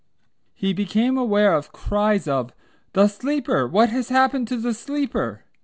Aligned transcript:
He 0.55 0.73
became 0.73 1.15
aware 1.15 1.53
of 1.53 1.71
cries 1.71 2.27
of 2.27 2.53
"The 2.93 3.07
Sleeper. 3.07 3.67
What 3.67 3.89
has 3.89 4.09
happened 4.09 4.47
to 4.47 4.57
the 4.57 4.73
Sleeper?" 4.73 5.43